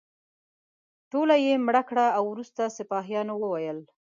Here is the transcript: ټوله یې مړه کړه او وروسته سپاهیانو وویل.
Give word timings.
ټوله 1.11 1.35
یې 1.45 1.53
مړه 1.65 1.81
کړه 1.89 2.05
او 2.17 2.23
وروسته 2.33 2.61
سپاهیانو 2.77 3.33
وویل. 3.39 3.79